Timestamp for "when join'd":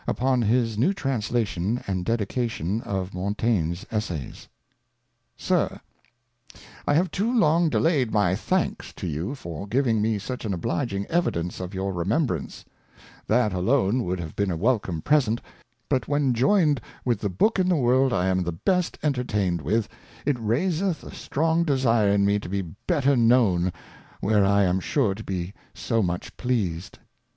16.07-16.81